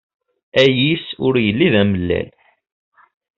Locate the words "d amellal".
1.73-2.29